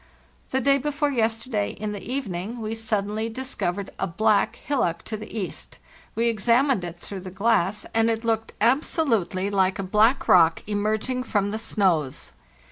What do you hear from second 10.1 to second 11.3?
rock emerging